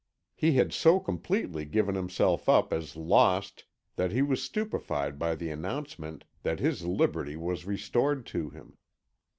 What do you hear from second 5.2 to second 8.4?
the announcement that his liberty was restored